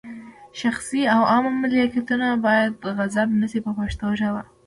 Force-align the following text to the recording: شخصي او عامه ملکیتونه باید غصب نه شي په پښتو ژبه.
شخصي 0.61 1.01
او 1.13 1.21
عامه 1.31 1.49
ملکیتونه 1.61 2.27
باید 2.45 2.73
غصب 2.97 3.27
نه 3.41 3.47
شي 3.51 3.59
په 3.65 3.71
پښتو 3.79 4.07
ژبه. 4.19 4.41